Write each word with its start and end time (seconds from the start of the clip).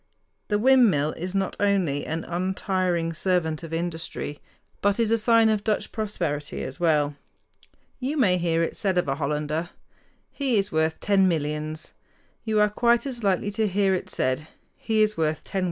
The 0.47 0.57
windmill 0.57 1.11
is 1.11 1.35
not 1.35 1.55
only 1.59 2.07
an 2.07 2.23
untiring 2.23 3.13
servant 3.13 3.61
of 3.61 3.71
industry, 3.71 4.39
but 4.81 4.99
is 4.99 5.11
a 5.11 5.17
sign 5.19 5.47
of 5.47 5.63
Dutch 5.63 5.91
prosperity 5.91 6.63
as 6.63 6.79
well. 6.79 7.15
You 7.99 8.17
may 8.17 8.39
hear 8.39 8.63
it 8.63 8.75
said 8.75 8.97
of 8.97 9.07
a 9.07 9.13
Hollander, 9.13 9.69
"He 10.31 10.57
is 10.57 10.71
worth 10.71 10.99
ten 11.01 11.27
millions." 11.27 11.93
You 12.43 12.59
are 12.61 12.69
quite 12.71 13.05
as 13.05 13.23
likely 13.23 13.51
to 13.51 13.67
hear 13.67 13.93
it 13.93 14.09
said, 14.09 14.47
"He 14.75 15.03
is 15.03 15.17
worth 15.17 15.43
ten 15.43 15.59
windmills." 15.59 15.59